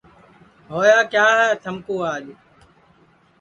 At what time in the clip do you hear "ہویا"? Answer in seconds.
0.71-0.99